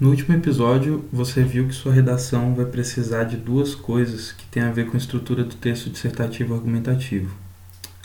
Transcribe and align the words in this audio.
No 0.00 0.08
último 0.08 0.34
episódio, 0.34 1.04
você 1.12 1.42
viu 1.42 1.68
que 1.68 1.74
sua 1.74 1.92
redação 1.92 2.54
vai 2.54 2.64
precisar 2.64 3.24
de 3.24 3.36
duas 3.36 3.74
coisas 3.74 4.32
que 4.32 4.46
têm 4.46 4.62
a 4.62 4.70
ver 4.70 4.86
com 4.86 4.94
a 4.94 4.96
estrutura 4.96 5.44
do 5.44 5.54
texto 5.54 5.90
dissertativo 5.90 6.54
argumentativo. 6.54 7.36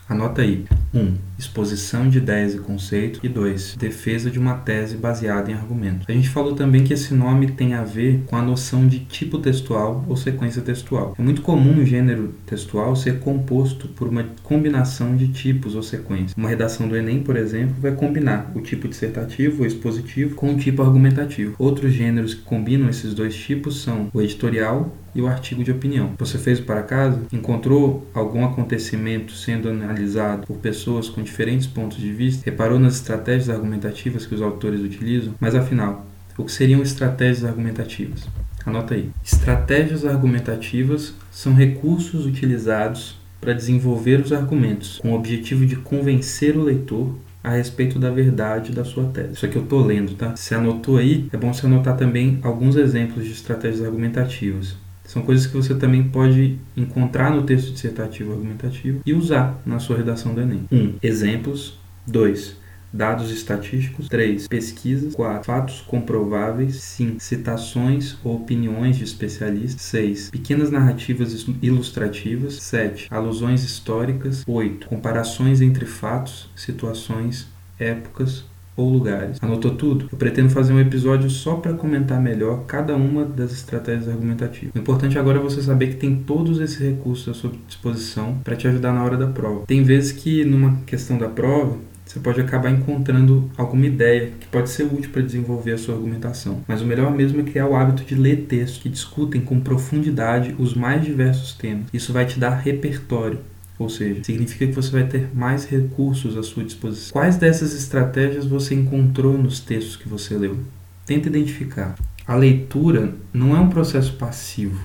Anota 0.10 0.42
aí. 0.42 0.66
1. 0.96 1.00
Um, 1.00 1.14
exposição 1.38 2.10
de 2.10 2.18
ideias 2.20 2.56
e 2.56 2.60
conceitos. 2.60 3.20
E 3.22 3.28
2. 3.28 3.76
Defesa 3.78 4.32
de 4.32 4.40
uma 4.40 4.56
tese 4.56 4.96
baseada 4.96 5.52
em 5.52 5.54
argumentos. 5.54 6.06
A 6.08 6.12
gente 6.12 6.30
falou 6.30 6.56
também 6.56 6.84
que 6.84 6.94
esse 6.94 7.14
nome 7.14 7.52
tem 7.52 7.74
a 7.74 7.84
ver 7.84 8.24
com 8.26 8.38
a 8.38 8.42
noção 8.42 8.88
de 8.88 9.00
tipo 9.00 9.38
textual 9.40 10.06
ou 10.08 10.16
sequência 10.16 10.62
textual. 10.62 11.14
É 11.20 11.22
muito 11.22 11.42
comum 11.42 11.82
o 11.82 11.86
gênero 11.86 12.34
textual 12.46 12.96
ser 12.96 13.20
composto 13.20 13.90
por 13.90 14.08
uma 14.08 14.26
combinação 14.44 15.16
de 15.16 15.28
tipos 15.28 15.76
ou 15.76 15.84
sequências. 15.84 16.34
Uma 16.38 16.50
redação 16.50 16.88
do 16.88 16.96
Enem, 16.96 17.22
por 17.22 17.36
exemplo, 17.36 17.76
vai 17.80 17.92
combinar 17.92 18.52
o 18.56 18.62
tipo 18.62 18.88
dissertativo 18.88 19.62
ou 19.62 19.68
expositivo 19.68 20.36
com 20.36 20.54
o 20.54 20.58
tipo 20.58 20.82
argumentativo. 20.82 21.56
Outros 21.60 21.92
gêneros 21.92 22.34
que 22.34 22.42
combinam 22.42 22.90
esses 22.90 23.14
dois 23.14 23.36
tipos 23.36 23.82
são 23.82 24.10
o 24.14 24.22
editorial 24.22 24.96
e 25.14 25.22
o 25.22 25.28
artigo 25.28 25.64
de 25.64 25.72
opinião. 25.72 26.12
Você 26.20 26.38
fez 26.38 26.60
o 26.60 26.64
para 26.64 26.84
casa? 26.84 27.22
Encontrou 27.32 28.06
algum 28.14 28.44
acontecimento 28.44 29.32
sendo 29.32 29.70
analisado 29.70 30.46
por 30.46 30.58
pessoas 30.58 30.85
com 31.14 31.24
diferentes 31.24 31.68
pontos 31.68 31.98
de 31.98 32.12
vista? 32.12 32.44
Reparou 32.46 32.80
nas 32.80 32.96
estratégias 32.96 33.50
argumentativas 33.50 34.26
que 34.26 34.36
os 34.36 34.42
autores 34.42 34.82
utilizam? 34.82 35.34
Mas 35.40 35.56
afinal, 35.56 36.06
o 36.38 36.44
que 36.44 36.52
seriam 36.52 36.82
estratégias 36.82 37.44
argumentativas? 37.44 38.28
Anota 38.66 38.96
aí. 38.96 39.10
Estratégias 39.24 40.06
argumentativas 40.06 41.14
são 41.32 41.54
recursos 41.54 42.26
utilizados 42.26 43.16
para 43.40 43.54
desenvolver 43.54 44.20
os 44.20 44.34
argumentos 44.34 45.00
com 45.00 45.12
o 45.12 45.16
objetivo 45.16 45.66
de 45.66 45.76
convencer 45.76 46.58
o 46.58 46.64
leitor 46.64 47.16
a 47.44 47.52
respeito 47.52 48.00
da 48.00 48.10
verdade 48.10 48.72
da 48.72 48.84
sua 48.84 49.06
tese. 49.06 49.34
Isso 49.34 49.46
aqui 49.46 49.56
eu 49.56 49.64
estou 49.64 49.86
lendo, 49.86 50.16
tá? 50.16 50.36
Se 50.36 50.56
anotou 50.56 50.98
aí, 50.98 51.30
é 51.32 51.38
bom 51.38 51.54
você 51.54 51.68
anotar 51.68 51.96
também 51.96 52.40
alguns 52.42 52.76
exemplos 52.76 53.24
de 53.24 53.32
estratégias 53.32 53.86
argumentativas. 53.86 54.76
São 55.06 55.22
coisas 55.22 55.46
que 55.48 55.56
você 55.56 55.76
também 55.76 56.04
pode 56.04 56.58
encontrar 56.76 57.32
no 57.32 57.44
texto 57.44 57.72
dissertativo 57.72 58.34
argumentativo 58.34 59.02
e 59.06 59.14
usar 59.14 59.62
na 59.66 59.80
sua 59.80 59.98
redação 59.98 60.34
do 60.34 60.42
Enem. 60.42 60.66
1. 60.72 60.76
Um, 60.76 60.94
exemplos. 61.02 61.80
2. 62.08 62.58
Dados 62.92 63.32
estatísticos. 63.32 64.08
3. 64.08 64.48
Pesquisas. 64.48 65.16
4. 65.16 65.44
Fatos 65.44 65.82
comprováveis. 65.82 66.76
5. 66.82 67.20
Citações 67.20 68.18
ou 68.24 68.36
opiniões 68.36 68.98
de 68.98 69.04
especialistas. 69.04 69.82
6. 69.82 70.30
Pequenas 70.32 70.72
narrativas 70.72 71.46
ilustrativas. 71.62 72.56
7. 72.56 73.08
Alusões 73.12 73.64
históricas. 73.64 74.44
8. 74.48 74.88
Comparações 74.88 75.62
entre 75.62 75.86
fatos, 75.86 76.50
situações, 76.56 77.48
épocas 77.78 78.46
ou 78.76 78.90
lugares. 78.90 79.38
Anotou 79.42 79.72
tudo? 79.72 80.08
Eu 80.12 80.18
pretendo 80.18 80.50
fazer 80.50 80.74
um 80.74 80.80
episódio 80.80 81.30
só 81.30 81.56
para 81.56 81.74
comentar 81.74 82.20
melhor 82.22 82.66
cada 82.66 82.96
uma 82.96 83.26
das 83.26 83.52
estratégias 83.52 84.08
argumentativas. 84.08 84.74
O 84.76 84.78
importante 84.78 85.18
agora 85.18 85.40
é 85.40 85.42
você 85.42 85.62
saber 85.62 85.88
que 85.88 85.96
tem 85.96 86.16
todos 86.16 86.60
esses 86.60 86.80
recursos 86.80 87.30
à 87.30 87.34
sua 87.34 87.52
disposição 87.68 88.38
para 88.44 88.56
te 88.56 88.68
ajudar 88.68 88.94
na 88.94 89.04
hora 89.04 89.18
da 89.18 89.28
prova. 89.28 89.66
Tem 89.66 89.84
vezes 89.84 90.12
que 90.12 90.44
numa 90.44 90.78
questão 90.86 91.18
da 91.18 91.28
prova 91.28 91.78
você 92.06 92.20
pode 92.20 92.40
acabar 92.40 92.70
encontrando 92.70 93.50
alguma 93.58 93.88
ideia 93.88 94.32
que 94.40 94.48
pode 94.48 94.70
ser 94.70 94.84
útil 94.84 95.10
para 95.12 95.24
desenvolver 95.24 95.72
a 95.72 95.78
sua 95.78 95.96
argumentação. 95.96 96.64
Mas 96.68 96.82
o 96.82 96.86
melhor 96.86 97.12
mesmo 97.12 97.42
é 97.42 97.44
criar 97.44 97.68
o 97.68 97.76
hábito 97.76 98.04
de 98.04 98.16
ler 98.16 98.46
textos 98.48 98.82
que 98.82 98.90
discutem 98.90 99.42
com 99.42 99.60
profundidade 99.60 100.56
os 100.60 100.76
mais 100.76 101.04
diversos 101.04 101.54
temas. 101.54 101.86
Isso 101.92 102.14
vai 102.14 102.26
te 102.26 102.40
dar 102.40 102.52
repertório 102.52 103.40
ou 103.78 103.90
seja, 103.90 104.24
significa 104.24 104.66
que 104.68 104.74
você 104.74 104.90
vai 104.90 105.06
ter 105.06 105.30
mais 105.34 105.66
recursos 105.66 106.38
à 106.38 106.44
sua 106.44 106.64
disposição. 106.64 107.12
Quais 107.12 107.38
dessas 107.38 107.74
estratégias 107.74 108.46
você 108.46 108.74
encontrou 108.74 109.38
nos 109.38 109.60
textos 109.60 109.96
que 109.96 110.08
você 110.08 110.38
leu? 110.38 110.58
Tenta 111.06 111.28
identificar. 111.28 111.96
A 112.26 112.36
leitura 112.36 113.14
não 113.34 113.56
é 113.56 113.60
um 113.60 113.70
processo 113.70 114.14
passivo. 114.14 114.80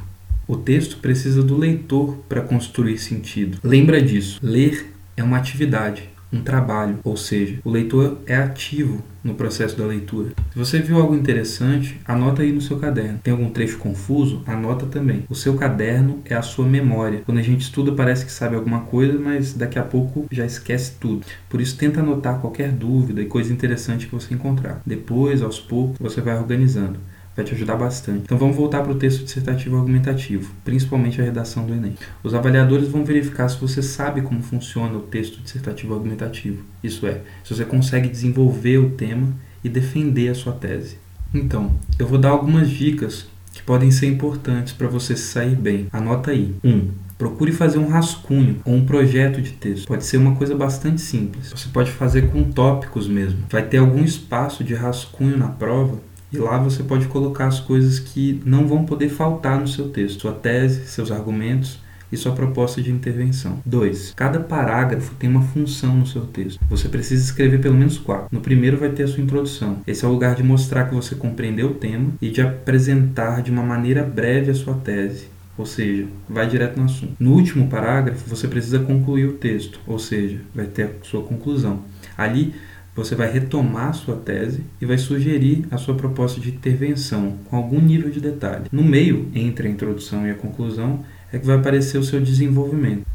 O 0.46 0.56
texto 0.56 0.98
precisa 0.98 1.42
do 1.42 1.56
leitor 1.56 2.16
para 2.28 2.40
construir 2.40 2.98
sentido. 2.98 3.58
Lembra 3.62 4.02
disso. 4.02 4.38
Ler 4.42 4.92
é 5.16 5.22
uma 5.22 5.36
atividade 5.36 6.09
um 6.32 6.42
trabalho, 6.42 6.98
ou 7.04 7.16
seja, 7.16 7.58
o 7.64 7.70
leitor 7.70 8.18
é 8.26 8.36
ativo 8.36 9.02
no 9.22 9.34
processo 9.34 9.76
da 9.76 9.84
leitura. 9.84 10.30
Se 10.52 10.58
você 10.58 10.78
viu 10.78 10.98
algo 10.98 11.14
interessante, 11.14 12.00
anota 12.04 12.42
aí 12.42 12.52
no 12.52 12.60
seu 12.60 12.78
caderno. 12.78 13.18
Tem 13.22 13.32
algum 13.32 13.50
trecho 13.50 13.78
confuso? 13.78 14.42
Anota 14.46 14.86
também. 14.86 15.24
O 15.28 15.34
seu 15.34 15.54
caderno 15.54 16.20
é 16.24 16.34
a 16.34 16.42
sua 16.42 16.66
memória. 16.66 17.22
Quando 17.26 17.38
a 17.38 17.42
gente 17.42 17.62
estuda, 17.62 17.92
parece 17.92 18.24
que 18.24 18.32
sabe 18.32 18.56
alguma 18.56 18.80
coisa, 18.80 19.18
mas 19.18 19.52
daqui 19.52 19.78
a 19.78 19.82
pouco 19.82 20.26
já 20.30 20.46
esquece 20.46 20.92
tudo. 20.98 21.26
Por 21.48 21.60
isso, 21.60 21.76
tenta 21.76 22.00
anotar 22.00 22.40
qualquer 22.40 22.72
dúvida 22.72 23.20
e 23.20 23.26
coisa 23.26 23.52
interessante 23.52 24.06
que 24.06 24.14
você 24.14 24.32
encontrar. 24.32 24.80
Depois, 24.86 25.42
aos 25.42 25.60
poucos, 25.60 25.98
você 26.00 26.20
vai 26.20 26.36
organizando 26.36 26.98
vai 27.40 27.44
te 27.44 27.54
ajudar 27.54 27.76
bastante. 27.76 28.22
Então 28.24 28.38
vamos 28.38 28.56
voltar 28.56 28.82
para 28.82 28.92
o 28.92 28.94
texto 28.94 29.24
dissertativo 29.24 29.76
argumentativo, 29.76 30.52
principalmente 30.64 31.20
a 31.20 31.24
redação 31.24 31.66
do 31.66 31.72
Enem. 31.72 31.94
Os 32.22 32.34
avaliadores 32.34 32.88
vão 32.88 33.04
verificar 33.04 33.48
se 33.48 33.58
você 33.58 33.82
sabe 33.82 34.22
como 34.22 34.42
funciona 34.42 34.96
o 34.96 35.00
texto 35.00 35.40
dissertativo 35.40 35.94
argumentativo, 35.94 36.62
isso 36.82 37.06
é, 37.06 37.20
se 37.42 37.54
você 37.54 37.64
consegue 37.64 38.08
desenvolver 38.08 38.78
o 38.78 38.90
tema 38.90 39.28
e 39.64 39.68
defender 39.68 40.28
a 40.28 40.34
sua 40.34 40.52
tese. 40.52 40.98
Então, 41.32 41.72
eu 41.98 42.06
vou 42.06 42.18
dar 42.18 42.30
algumas 42.30 42.68
dicas 42.68 43.26
que 43.52 43.62
podem 43.62 43.90
ser 43.90 44.06
importantes 44.06 44.72
para 44.72 44.88
você 44.88 45.16
sair 45.16 45.54
bem. 45.54 45.86
Anota 45.92 46.30
aí. 46.30 46.54
1. 46.62 46.70
Um, 46.70 46.88
Procure 47.20 47.52
fazer 47.52 47.76
um 47.76 47.86
rascunho 47.86 48.62
ou 48.64 48.74
um 48.74 48.86
projeto 48.86 49.42
de 49.42 49.52
texto. 49.52 49.86
Pode 49.86 50.06
ser 50.06 50.16
uma 50.16 50.34
coisa 50.36 50.54
bastante 50.54 51.02
simples. 51.02 51.52
Você 51.54 51.68
pode 51.68 51.90
fazer 51.90 52.30
com 52.30 52.44
tópicos 52.44 53.06
mesmo. 53.06 53.40
Vai 53.50 53.62
ter 53.62 53.76
algum 53.76 54.02
espaço 54.02 54.64
de 54.64 54.72
rascunho 54.72 55.36
na 55.36 55.48
prova 55.48 55.98
e 56.32 56.38
lá 56.38 56.58
você 56.58 56.82
pode 56.82 57.06
colocar 57.06 57.46
as 57.46 57.60
coisas 57.60 57.98
que 57.98 58.40
não 58.44 58.66
vão 58.66 58.84
poder 58.84 59.08
faltar 59.08 59.60
no 59.60 59.68
seu 59.68 59.88
texto, 59.88 60.22
sua 60.22 60.32
tese, 60.32 60.86
seus 60.86 61.10
argumentos 61.10 61.80
e 62.12 62.16
sua 62.16 62.32
proposta 62.32 62.82
de 62.82 62.90
intervenção. 62.90 63.60
2. 63.64 64.14
Cada 64.16 64.40
parágrafo 64.40 65.14
tem 65.14 65.30
uma 65.30 65.42
função 65.42 65.94
no 65.94 66.06
seu 66.06 66.22
texto. 66.22 66.60
Você 66.68 66.88
precisa 66.88 67.22
escrever 67.22 67.60
pelo 67.60 67.76
menos 67.76 67.98
quatro. 67.98 68.28
No 68.32 68.40
primeiro 68.40 68.76
vai 68.76 68.90
ter 68.90 69.04
a 69.04 69.08
sua 69.08 69.22
introdução. 69.22 69.78
Esse 69.86 70.04
é 70.04 70.08
o 70.08 70.10
lugar 70.10 70.34
de 70.34 70.42
mostrar 70.42 70.86
que 70.88 70.94
você 70.94 71.14
compreendeu 71.14 71.68
o 71.68 71.74
tema 71.74 72.10
e 72.20 72.30
de 72.30 72.40
apresentar 72.40 73.42
de 73.42 73.50
uma 73.50 73.62
maneira 73.62 74.02
breve 74.02 74.50
a 74.50 74.54
sua 74.54 74.74
tese. 74.74 75.28
Ou 75.56 75.66
seja, 75.66 76.06
vai 76.28 76.48
direto 76.48 76.78
no 76.78 76.86
assunto. 76.86 77.12
No 77.20 77.34
último 77.34 77.68
parágrafo, 77.68 78.28
você 78.28 78.48
precisa 78.48 78.78
concluir 78.78 79.26
o 79.26 79.34
texto, 79.34 79.78
ou 79.86 79.98
seja, 79.98 80.40
vai 80.54 80.64
ter 80.64 80.84
a 80.84 80.90
sua 81.02 81.22
conclusão. 81.22 81.82
Ali 82.16 82.54
você 82.94 83.14
vai 83.14 83.30
retomar 83.30 83.88
a 83.88 83.92
sua 83.92 84.16
tese 84.16 84.62
e 84.80 84.86
vai 84.86 84.98
sugerir 84.98 85.66
a 85.70 85.76
sua 85.76 85.94
proposta 85.94 86.40
de 86.40 86.50
intervenção 86.50 87.38
com 87.44 87.56
algum 87.56 87.80
nível 87.80 88.10
de 88.10 88.20
detalhe. 88.20 88.64
No 88.72 88.82
meio, 88.82 89.28
entre 89.34 89.68
a 89.68 89.70
introdução 89.70 90.26
e 90.26 90.30
a 90.30 90.34
conclusão, 90.34 91.04
é 91.32 91.38
que 91.38 91.46
vai 91.46 91.56
aparecer 91.56 91.98
o 91.98 92.04
seu 92.04 92.20
desenvolvimento. 92.20 93.06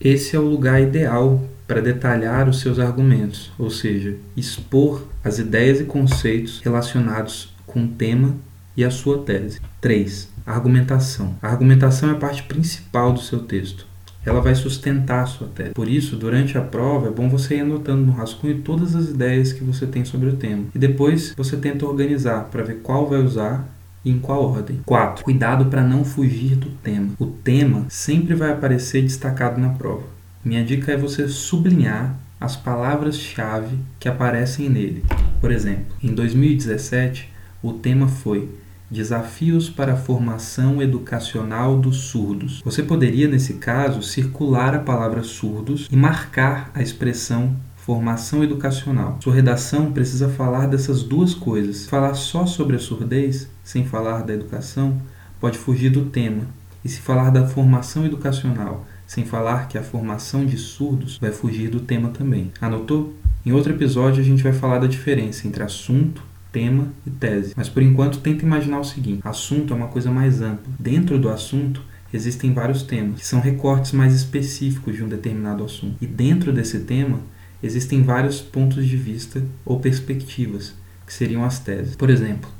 Esse 0.00 0.34
é 0.34 0.38
o 0.38 0.48
lugar 0.48 0.80
ideal 0.80 1.42
para 1.66 1.80
detalhar 1.80 2.48
os 2.48 2.60
seus 2.60 2.78
argumentos, 2.78 3.52
ou 3.58 3.70
seja, 3.70 4.16
expor 4.36 5.06
as 5.22 5.38
ideias 5.38 5.80
e 5.80 5.84
conceitos 5.84 6.60
relacionados 6.64 7.54
com 7.66 7.84
o 7.84 7.88
tema 7.88 8.34
e 8.76 8.84
a 8.84 8.90
sua 8.90 9.22
tese. 9.22 9.60
3. 9.80 10.28
Argumentação. 10.44 11.36
A 11.40 11.48
argumentação 11.48 12.08
é 12.08 12.12
a 12.12 12.16
parte 12.16 12.42
principal 12.42 13.12
do 13.12 13.20
seu 13.20 13.40
texto 13.40 13.89
ela 14.24 14.40
vai 14.40 14.54
sustentar 14.54 15.22
a 15.22 15.26
sua 15.26 15.48
tese. 15.48 15.74
Por 15.74 15.88
isso, 15.88 16.16
durante 16.16 16.58
a 16.58 16.60
prova, 16.60 17.08
é 17.08 17.10
bom 17.10 17.28
você 17.28 17.56
ir 17.56 17.60
anotando 17.60 18.04
no 18.04 18.12
rascunho 18.12 18.60
todas 18.62 18.94
as 18.94 19.08
ideias 19.08 19.52
que 19.52 19.64
você 19.64 19.86
tem 19.86 20.04
sobre 20.04 20.28
o 20.28 20.36
tema. 20.36 20.64
E 20.74 20.78
depois 20.78 21.34
você 21.36 21.56
tenta 21.56 21.86
organizar 21.86 22.44
para 22.44 22.62
ver 22.62 22.80
qual 22.82 23.06
vai 23.08 23.20
usar 23.20 23.68
e 24.04 24.10
em 24.10 24.18
qual 24.18 24.44
ordem. 24.44 24.80
4. 24.84 25.24
Cuidado 25.24 25.66
para 25.66 25.82
não 25.82 26.04
fugir 26.04 26.56
do 26.56 26.70
tema. 26.82 27.10
O 27.18 27.26
tema 27.26 27.86
sempre 27.88 28.34
vai 28.34 28.50
aparecer 28.50 29.02
destacado 29.02 29.60
na 29.60 29.70
prova. 29.70 30.04
Minha 30.44 30.64
dica 30.64 30.92
é 30.92 30.96
você 30.96 31.28
sublinhar 31.28 32.18
as 32.40 32.56
palavras-chave 32.56 33.76
que 33.98 34.08
aparecem 34.08 34.70
nele. 34.70 35.04
Por 35.40 35.52
exemplo, 35.52 35.94
em 36.02 36.14
2017, 36.14 37.30
o 37.62 37.74
tema 37.74 38.08
foi 38.08 38.48
Desafios 38.90 39.70
para 39.70 39.92
a 39.92 39.96
formação 39.96 40.82
educacional 40.82 41.78
dos 41.78 41.96
surdos. 41.96 42.60
Você 42.64 42.82
poderia, 42.82 43.28
nesse 43.28 43.54
caso, 43.54 44.02
circular 44.02 44.74
a 44.74 44.80
palavra 44.80 45.22
surdos 45.22 45.88
e 45.90 45.96
marcar 45.96 46.70
a 46.74 46.82
expressão 46.82 47.54
formação 47.76 48.44
educacional. 48.44 49.18
Sua 49.22 49.34
redação 49.34 49.90
precisa 49.90 50.28
falar 50.28 50.66
dessas 50.66 51.02
duas 51.02 51.34
coisas. 51.34 51.88
Falar 51.88 52.14
só 52.14 52.46
sobre 52.46 52.76
a 52.76 52.78
surdez, 52.78 53.48
sem 53.64 53.84
falar 53.84 54.22
da 54.22 54.34
educação, 54.34 55.00
pode 55.40 55.58
fugir 55.58 55.90
do 55.90 56.04
tema. 56.04 56.44
E 56.84 56.88
se 56.88 57.00
falar 57.00 57.30
da 57.30 57.46
formação 57.46 58.06
educacional, 58.06 58.86
sem 59.06 59.24
falar 59.24 59.66
que 59.66 59.76
a 59.76 59.82
formação 59.82 60.46
de 60.46 60.56
surdos, 60.56 61.18
vai 61.18 61.32
fugir 61.32 61.68
do 61.68 61.80
tema 61.80 62.10
também. 62.10 62.52
Anotou? 62.60 63.14
Em 63.44 63.52
outro 63.52 63.72
episódio 63.72 64.20
a 64.20 64.24
gente 64.24 64.42
vai 64.42 64.52
falar 64.52 64.78
da 64.78 64.86
diferença 64.86 65.48
entre 65.48 65.62
assunto 65.62 66.29
tema 66.52 66.88
e 67.06 67.10
tese. 67.10 67.52
Mas 67.56 67.68
por 67.68 67.82
enquanto 67.82 68.18
tenta 68.18 68.44
imaginar 68.44 68.80
o 68.80 68.84
seguinte: 68.84 69.20
assunto 69.24 69.72
é 69.72 69.76
uma 69.76 69.88
coisa 69.88 70.10
mais 70.10 70.40
ampla. 70.40 70.72
Dentro 70.78 71.18
do 71.18 71.28
assunto 71.28 71.82
existem 72.12 72.52
vários 72.52 72.82
temas, 72.82 73.20
que 73.20 73.26
são 73.26 73.40
recortes 73.40 73.92
mais 73.92 74.14
específicos 74.14 74.96
de 74.96 75.04
um 75.04 75.08
determinado 75.08 75.64
assunto. 75.64 75.96
E 76.00 76.06
dentro 76.06 76.52
desse 76.52 76.80
tema 76.80 77.20
existem 77.62 78.02
vários 78.02 78.40
pontos 78.40 78.86
de 78.86 78.96
vista 78.96 79.42
ou 79.64 79.78
perspectivas, 79.78 80.74
que 81.06 81.12
seriam 81.12 81.44
as 81.44 81.58
teses. 81.58 81.94
Por 81.94 82.10
exemplo, 82.10 82.50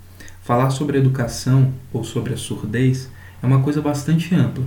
Falar 0.50 0.70
sobre 0.70 0.98
educação 0.98 1.72
ou 1.93 2.02
sobre 2.02 2.34
a 2.34 2.36
surdez 2.36 3.08
é 3.40 3.46
uma 3.46 3.62
coisa 3.62 3.81
bastante 3.81 4.34
ampla, 4.34 4.64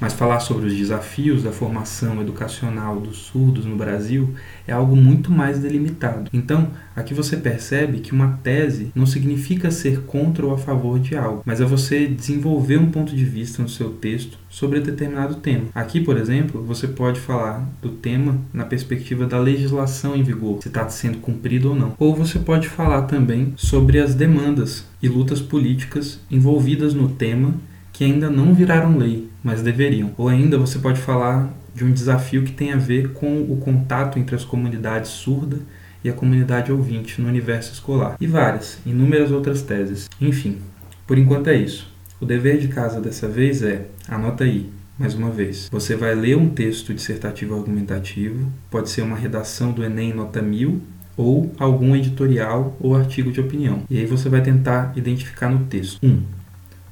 mas 0.00 0.12
falar 0.12 0.40
sobre 0.40 0.66
os 0.66 0.76
desafios 0.76 1.42
da 1.42 1.52
formação 1.52 2.20
educacional 2.20 3.00
dos 3.00 3.18
surdos 3.18 3.64
no 3.64 3.76
Brasil 3.76 4.34
é 4.66 4.72
algo 4.72 4.96
muito 4.96 5.30
mais 5.30 5.58
delimitado. 5.58 6.30
Então, 6.32 6.68
aqui 6.94 7.14
você 7.14 7.36
percebe 7.36 8.00
que 8.00 8.12
uma 8.12 8.38
tese 8.42 8.90
não 8.94 9.06
significa 9.06 9.70
ser 9.70 10.02
contra 10.02 10.44
ou 10.44 10.54
a 10.54 10.58
favor 10.58 10.98
de 10.98 11.16
algo, 11.16 11.42
mas 11.44 11.60
é 11.60 11.64
você 11.64 12.06
desenvolver 12.06 12.78
um 12.78 12.90
ponto 12.90 13.14
de 13.14 13.24
vista 13.24 13.62
no 13.62 13.68
seu 13.68 13.90
texto 13.90 14.38
sobre 14.48 14.80
determinado 14.80 15.36
tema. 15.36 15.66
Aqui, 15.74 16.00
por 16.00 16.16
exemplo, 16.16 16.62
você 16.62 16.88
pode 16.88 17.20
falar 17.20 17.68
do 17.82 17.90
tema 17.90 18.38
na 18.52 18.64
perspectiva 18.64 19.26
da 19.26 19.38
legislação 19.38 20.16
em 20.16 20.22
vigor, 20.22 20.62
se 20.62 20.68
está 20.68 20.88
sendo 20.88 21.18
cumprido 21.18 21.70
ou 21.70 21.74
não. 21.74 21.94
Ou 21.98 22.14
você 22.14 22.38
pode 22.38 22.68
falar 22.68 23.02
também 23.02 23.52
sobre 23.56 23.98
as 23.98 24.14
demandas 24.14 24.86
e 25.02 25.08
lutas 25.08 25.40
políticas 25.40 26.20
envolvidas 26.30 26.94
no 26.94 27.08
tema 27.08 27.54
que 27.96 28.04
ainda 28.04 28.28
não 28.28 28.52
viraram 28.52 28.98
lei, 28.98 29.26
mas 29.42 29.62
deveriam. 29.62 30.12
Ou 30.18 30.28
ainda 30.28 30.58
você 30.58 30.78
pode 30.78 31.00
falar 31.00 31.50
de 31.74 31.82
um 31.82 31.90
desafio 31.90 32.42
que 32.42 32.52
tem 32.52 32.70
a 32.74 32.76
ver 32.76 33.14
com 33.14 33.40
o 33.40 33.56
contato 33.56 34.18
entre 34.18 34.36
as 34.36 34.44
comunidades 34.44 35.10
surda 35.10 35.56
e 36.04 36.10
a 36.10 36.12
comunidade 36.12 36.70
ouvinte 36.70 37.22
no 37.22 37.26
universo 37.26 37.72
escolar. 37.72 38.14
E 38.20 38.26
várias, 38.26 38.78
inúmeras 38.84 39.30
outras 39.30 39.62
teses. 39.62 40.10
Enfim, 40.20 40.58
por 41.06 41.16
enquanto 41.16 41.48
é 41.48 41.56
isso. 41.56 41.90
O 42.20 42.26
dever 42.26 42.58
de 42.58 42.68
casa 42.68 43.00
dessa 43.00 43.26
vez 43.26 43.62
é, 43.62 43.86
anota 44.06 44.44
aí, 44.44 44.70
mais 44.98 45.14
uma 45.14 45.30
vez. 45.30 45.70
Você 45.72 45.96
vai 45.96 46.14
ler 46.14 46.36
um 46.36 46.50
texto 46.50 46.92
dissertativo 46.92 47.56
argumentativo, 47.56 48.52
pode 48.70 48.90
ser 48.90 49.00
uma 49.00 49.16
redação 49.16 49.72
do 49.72 49.82
Enem 49.82 50.12
nota 50.12 50.42
1000 50.42 50.82
ou 51.16 51.50
algum 51.58 51.96
editorial 51.96 52.76
ou 52.78 52.94
artigo 52.94 53.32
de 53.32 53.40
opinião. 53.40 53.84
E 53.88 53.98
aí 53.98 54.04
você 54.04 54.28
vai 54.28 54.42
tentar 54.42 54.92
identificar 54.94 55.48
no 55.48 55.64
texto. 55.64 55.98
1. 56.04 56.10
Um, 56.10 56.22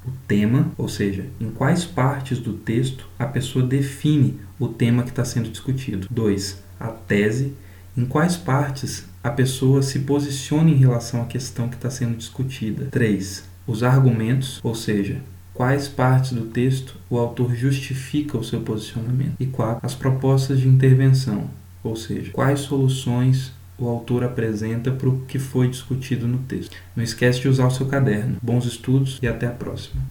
o 0.07 0.11
tema, 0.27 0.71
ou 0.77 0.87
seja, 0.87 1.25
em 1.39 1.49
quais 1.49 1.85
partes 1.85 2.39
do 2.39 2.53
texto 2.53 3.07
a 3.17 3.25
pessoa 3.25 3.65
define 3.65 4.39
o 4.59 4.67
tema 4.67 5.03
que 5.03 5.09
está 5.09 5.25
sendo 5.25 5.49
discutido. 5.49 6.07
2. 6.09 6.63
A 6.79 6.87
tese, 6.87 7.53
em 7.97 8.05
quais 8.05 8.35
partes 8.35 9.05
a 9.23 9.29
pessoa 9.29 9.81
se 9.81 9.99
posiciona 9.99 10.69
em 10.69 10.75
relação 10.75 11.21
à 11.21 11.25
questão 11.25 11.67
que 11.67 11.75
está 11.75 11.89
sendo 11.89 12.15
discutida. 12.15 12.87
3. 12.91 13.43
Os 13.65 13.81
argumentos, 13.81 14.59
ou 14.63 14.75
seja, 14.75 15.21
quais 15.53 15.87
partes 15.87 16.33
do 16.33 16.45
texto 16.45 16.95
o 17.09 17.17
autor 17.17 17.55
justifica 17.55 18.37
o 18.37 18.43
seu 18.43 18.61
posicionamento. 18.61 19.33
E 19.39 19.45
4. 19.47 19.79
As 19.81 19.95
propostas 19.95 20.59
de 20.59 20.67
intervenção, 20.67 21.49
ou 21.83 21.95
seja, 21.95 22.31
quais 22.31 22.59
soluções 22.59 23.51
o 23.77 23.87
autor 23.87 24.23
apresenta 24.23 24.91
para 24.91 25.09
o 25.09 25.21
que 25.21 25.37
foi 25.37 25.67
discutido 25.67 26.27
no 26.27 26.39
texto. 26.39 26.75
Não 26.95 27.03
esquece 27.03 27.41
de 27.41 27.47
usar 27.47 27.67
o 27.67 27.71
seu 27.71 27.87
caderno. 27.87 28.37
Bons 28.41 28.65
estudos 28.65 29.19
e 29.21 29.27
até 29.27 29.47
a 29.47 29.51
próxima. 29.51 30.01